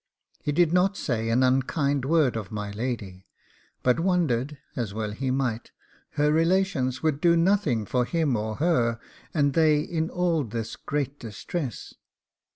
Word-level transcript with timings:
He 0.41 0.51
did 0.51 0.73
not 0.73 0.97
say 0.97 1.29
an 1.29 1.43
unkind 1.43 2.05
word 2.05 2.35
of 2.35 2.51
my 2.51 2.71
lady, 2.71 3.27
but 3.83 3.99
wondered, 3.99 4.57
as 4.75 4.95
well 4.95 5.11
he 5.11 5.29
might, 5.29 5.69
her 6.13 6.31
relations 6.33 7.03
would 7.03 7.21
do 7.21 7.37
nothing 7.37 7.85
for 7.85 8.03
him 8.05 8.35
or 8.35 8.55
her, 8.55 8.99
and 9.31 9.53
they 9.53 9.79
in 9.79 10.09
all 10.09 10.43
this 10.43 10.75
great 10.75 11.19
distress. 11.19 11.93